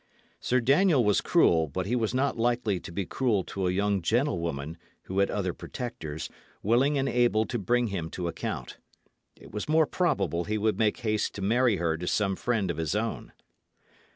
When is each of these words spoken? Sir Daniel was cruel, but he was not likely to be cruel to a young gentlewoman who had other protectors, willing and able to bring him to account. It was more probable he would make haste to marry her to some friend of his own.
Sir 0.39 0.59
Daniel 0.59 1.03
was 1.05 1.21
cruel, 1.21 1.67
but 1.67 1.85
he 1.85 1.95
was 1.95 2.11
not 2.11 2.35
likely 2.35 2.79
to 2.79 2.91
be 2.91 3.05
cruel 3.05 3.43
to 3.43 3.67
a 3.67 3.71
young 3.71 4.01
gentlewoman 4.01 4.79
who 5.03 5.19
had 5.19 5.29
other 5.29 5.53
protectors, 5.53 6.27
willing 6.63 6.97
and 6.97 7.07
able 7.07 7.45
to 7.45 7.59
bring 7.59 7.89
him 7.89 8.09
to 8.09 8.27
account. 8.27 8.79
It 9.35 9.51
was 9.51 9.69
more 9.69 9.85
probable 9.85 10.45
he 10.45 10.57
would 10.57 10.79
make 10.79 11.01
haste 11.01 11.35
to 11.35 11.43
marry 11.43 11.75
her 11.75 11.97
to 11.99 12.07
some 12.07 12.35
friend 12.35 12.71
of 12.71 12.77
his 12.77 12.95
own. 12.95 13.31